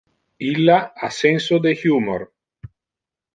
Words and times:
Illa 0.51 0.77
ha 1.01 1.09
senso 1.17 1.59
de 1.67 1.75
humor. 1.99 2.25